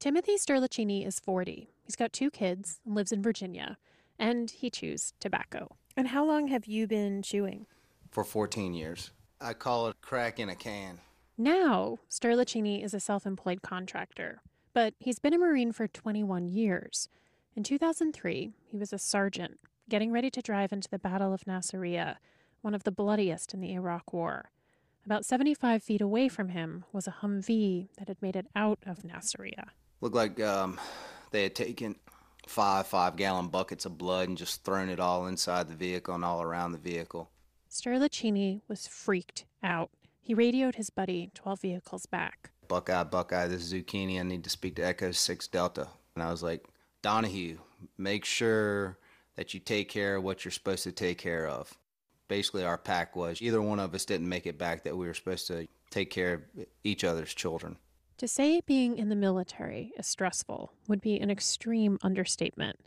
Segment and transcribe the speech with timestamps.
[0.00, 1.68] Timothy Sterlachini is 40.
[1.84, 3.76] He's got two kids and lives in Virginia,
[4.18, 5.76] and he chews tobacco.
[5.94, 7.66] And how long have you been chewing?
[8.10, 9.10] For 14 years.
[9.42, 11.00] I call it crack in a can.
[11.36, 14.40] Now, Sterlachini is a self employed contractor,
[14.72, 17.10] but he's been a Marine for 21 years.
[17.54, 19.60] In 2003, he was a sergeant,
[19.90, 22.16] getting ready to drive into the Battle of Nasiriyah,
[22.62, 24.50] one of the bloodiest in the Iraq War.
[25.04, 29.02] About 75 feet away from him was a Humvee that had made it out of
[29.02, 29.68] Nasiriyah.
[30.00, 30.78] Looked like um,
[31.30, 31.96] they had taken
[32.46, 36.24] five five gallon buckets of blood and just thrown it all inside the vehicle and
[36.24, 37.30] all around the vehicle.
[37.70, 39.90] Sterlachini was freaked out.
[40.20, 42.50] He radioed his buddy 12 vehicles back.
[42.66, 44.18] Buckeye, Buckeye, this is Zucchini.
[44.18, 45.88] I need to speak to Echo 6 Delta.
[46.14, 46.64] And I was like,
[47.02, 47.58] Donahue,
[47.96, 48.98] make sure
[49.36, 51.76] that you take care of what you're supposed to take care of.
[52.28, 55.14] Basically, our pack was either one of us didn't make it back that we were
[55.14, 56.42] supposed to take care of
[56.84, 57.76] each other's children.
[58.20, 62.78] To say being in the military is stressful would be an extreme understatement.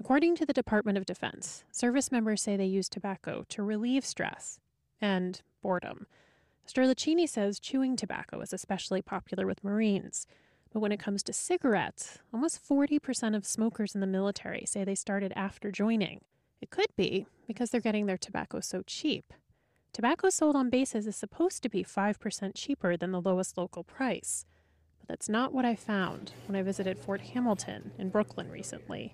[0.00, 4.60] According to the Department of Defense, service members say they use tobacco to relieve stress
[4.98, 6.06] and boredom.
[6.66, 10.26] Sterlachini says chewing tobacco is especially popular with Marines.
[10.72, 14.94] But when it comes to cigarettes, almost 40% of smokers in the military say they
[14.94, 16.22] started after joining.
[16.62, 19.34] It could be because they're getting their tobacco so cheap.
[19.92, 24.46] Tobacco sold on bases is supposed to be 5% cheaper than the lowest local price.
[25.08, 29.10] That's not what I found when I visited Fort Hamilton in Brooklyn recently.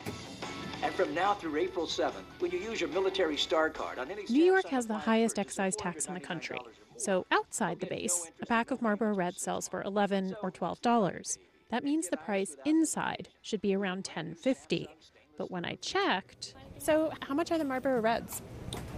[0.83, 4.25] And from now through April 7th, when you use your military star card on any
[4.29, 6.59] New York has the highest excise tax in the country.
[6.97, 11.39] So outside the base, a pack of Marlboro Red sells for 11 or 12 dollars.
[11.71, 14.89] That means the price inside should be around 10.50.
[15.39, 18.43] But when I checked, so how much are the Marlboro Reds?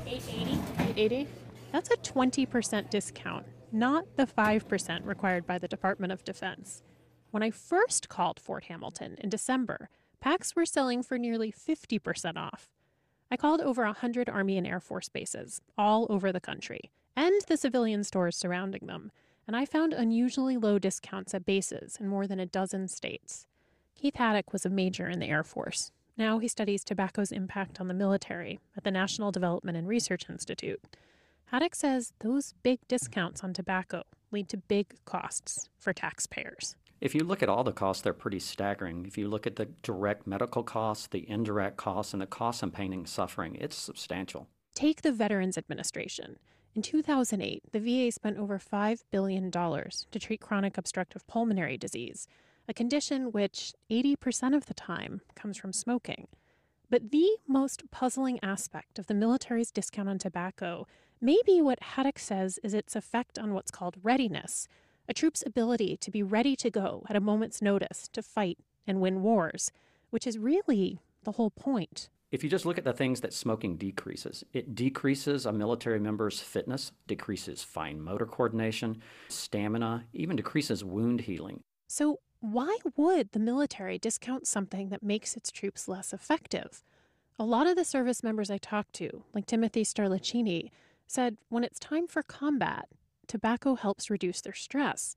[0.07, 0.53] 880.
[1.01, 1.29] 880.
[1.73, 6.83] That's a 20% discount not the 5% required by the Department of Defense.
[7.31, 12.71] When I first called Fort Hamilton in December, packs were selling for nearly 50% off.
[13.31, 17.57] I called over 100 Army and Air Force bases all over the country and the
[17.57, 19.13] civilian stores surrounding them,
[19.47, 23.47] and I found unusually low discounts at bases in more than a dozen states.
[23.95, 25.93] Keith Haddock was a major in the Air Force.
[26.17, 30.83] Now he studies tobacco's impact on the military at the National Development and Research Institute.
[31.47, 34.03] Haddock says those big discounts on tobacco
[34.33, 36.75] lead to big costs for taxpayers.
[37.01, 39.07] If you look at all the costs, they're pretty staggering.
[39.07, 42.73] If you look at the direct medical costs, the indirect costs, and the costs on
[42.73, 44.49] pain and suffering, it's substantial.
[44.75, 46.39] Take the Veterans Administration.
[46.75, 52.27] In 2008, the VA spent over $5 billion to treat chronic obstructive pulmonary disease,
[52.69, 56.27] a condition which 80% of the time comes from smoking.
[56.91, 60.87] But the most puzzling aspect of the military's discount on tobacco
[61.21, 64.69] Maybe what Haddock says is its effect on what's called readiness,
[65.09, 69.01] a troop's ability to be ready to go at a moment's notice to fight and
[69.01, 69.73] win wars,
[70.11, 72.11] which is really the whole point.
[72.31, 76.41] If you just look at the things that smoking decreases, it decreases a military member's
[76.41, 81.63] fitness, decreases fine motor coordination, stamina, even decreases wound healing.
[81.87, 86.83] So, why would the military discount something that makes its troops less effective?
[87.39, 90.71] A lot of the service members I talked to, like Timothy Sterlachini,
[91.07, 92.89] said when it's time for combat,
[93.27, 95.17] tobacco helps reduce their stress.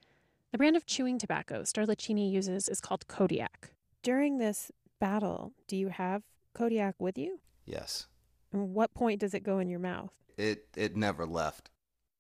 [0.52, 3.72] The brand of chewing tobacco Sterlachini uses is called Kodiak.
[4.02, 6.24] During this battle, do you have
[6.54, 7.40] Kodiak with you?
[7.66, 8.08] Yes.
[8.52, 10.12] And what point does it go in your mouth?
[10.38, 11.70] It it never left.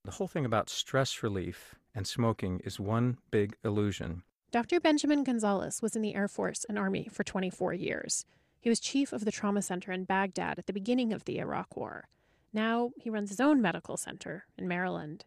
[0.06, 4.24] The whole thing about stress relief and smoking is one big illusion.
[4.51, 4.80] Dr.
[4.80, 8.25] Benjamin Gonzalez was in the Air Force and Army for 24 years.
[8.59, 11.78] He was chief of the trauma center in Baghdad at the beginning of the Iraq
[11.78, 12.07] War.
[12.54, 15.26] Now he runs his own medical center in Maryland.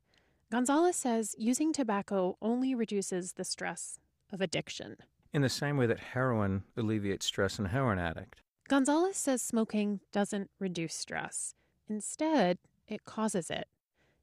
[0.51, 3.99] Gonzalez says using tobacco only reduces the stress
[4.33, 4.97] of addiction.
[5.33, 8.43] In the same way that heroin alleviates stress in a heroin addict.
[8.69, 11.55] Gonzalez says smoking doesn't reduce stress.
[11.89, 13.69] Instead, it causes it.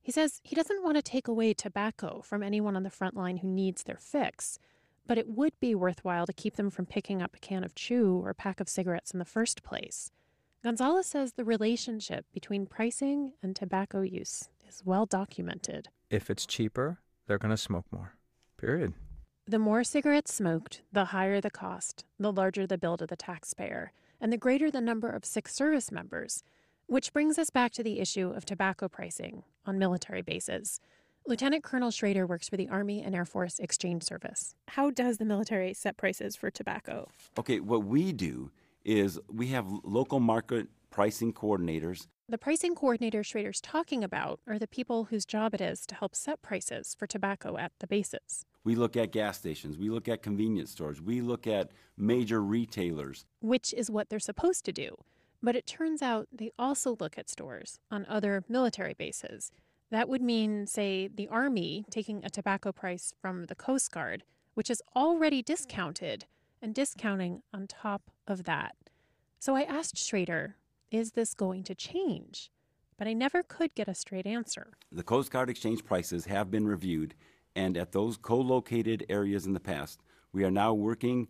[0.02, 3.38] He says he doesn't want to take away tobacco from anyone on the front line
[3.38, 4.60] who needs their fix,
[5.08, 8.20] but it would be worthwhile to keep them from picking up a can of chew
[8.24, 10.12] or a pack of cigarettes in the first place.
[10.62, 15.88] Gonzalez says the relationship between pricing and tobacco use is well documented.
[16.10, 18.16] If it's cheaper, they're going to smoke more.
[18.58, 18.94] Period.
[19.48, 23.94] The more cigarettes smoked, the higher the cost, the larger the bill to the taxpayer,
[24.20, 26.44] and the greater the number of sick service members.
[26.88, 30.82] Which brings us back to the issue of tobacco pricing on military bases.
[31.26, 34.56] Lieutenant Colonel Schrader works for the Army and Air Force Exchange Service.
[34.68, 37.08] How does the military set prices for tobacco?
[37.38, 38.52] Okay, what we do
[38.84, 42.08] is we have local market pricing coordinators.
[42.28, 46.16] The pricing coordinator Schrader's talking about are the people whose job it is to help
[46.16, 48.46] set prices for tobacco at the bases.
[48.64, 53.26] We look at gas stations, we look at convenience stores, we look at major retailers.
[53.42, 54.96] Which is what they're supposed to do.
[55.42, 59.52] But it turns out they also look at stores on other military bases.
[59.90, 64.24] That would mean, say, the Army taking a tobacco price from the Coast Guard,
[64.54, 66.26] which is already discounted,
[66.62, 68.76] and discounting on top of that.
[69.40, 70.58] So I asked Schrader,
[70.92, 72.52] is this going to change?
[72.98, 74.74] But I never could get a straight answer.
[74.92, 77.16] The Coast Guard exchange prices have been reviewed,
[77.56, 80.02] and at those co located areas in the past,
[80.34, 81.28] we are now working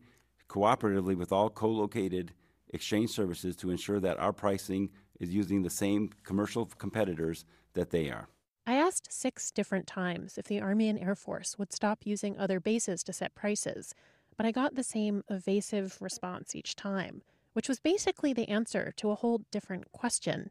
[0.47, 2.33] cooperatively with all co located
[2.69, 4.89] exchange services to ensure that our pricing
[5.19, 8.27] is using the same commercial competitors that they are.
[8.65, 12.59] I asked six different times if the Army and Air Force would stop using other
[12.59, 13.95] bases to set prices,
[14.39, 19.11] but I got the same evasive response each time, which was basically the answer to
[19.11, 20.49] a whole different question.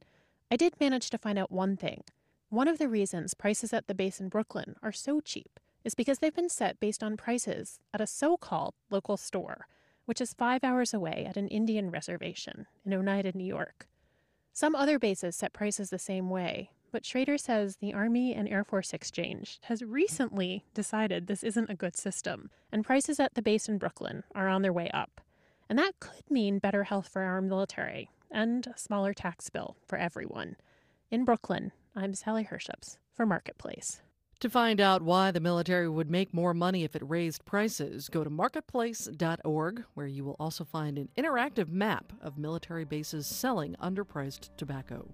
[0.50, 2.04] I did manage to find out one thing.
[2.50, 6.18] One of the reasons prices at the base in Brooklyn are so cheap is because
[6.18, 9.66] they've been set based on prices at a so called local store
[10.04, 13.88] which is five hours away at an Indian reservation in Oneida, New York.
[14.54, 18.64] Some other bases set prices the same way, but Schrader says the Army and Air
[18.64, 23.68] Force Exchange has recently decided this isn't a good system, and prices at the base
[23.68, 25.20] in Brooklyn are on their way up.
[25.68, 29.98] And that could mean better health for our military and a smaller tax bill for
[29.98, 30.56] everyone.
[31.10, 34.00] In Brooklyn, I'm Sally Herships for Marketplace.
[34.40, 38.22] To find out why the military would make more money if it raised prices, go
[38.22, 44.50] to marketplace.org, where you will also find an interactive map of military bases selling underpriced
[44.56, 45.08] tobacco.